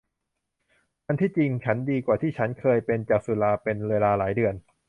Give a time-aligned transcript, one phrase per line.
[1.07, 4.53] อันที่จริงฉันดีกว่าที่ฉันเคยเป็นจากสุราเป็นเวลาหลายเดือน